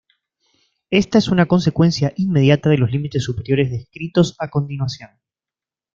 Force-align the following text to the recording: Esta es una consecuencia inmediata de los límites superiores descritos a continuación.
Esta 0.89 1.19
es 1.19 1.27
una 1.27 1.45
consecuencia 1.45 2.11
inmediata 2.17 2.69
de 2.71 2.79
los 2.79 2.91
límites 2.91 3.23
superiores 3.23 3.69
descritos 3.69 4.35
a 4.39 4.49
continuación. 4.49 5.11